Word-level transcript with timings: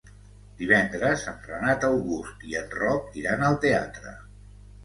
Divendres 0.61 1.25
en 1.33 1.37
Renat 1.49 1.85
August 1.89 2.47
i 2.53 2.57
en 2.63 2.75
Roc 2.79 3.23
iran 3.25 3.47
al 3.51 3.63
teatre. 3.67 4.19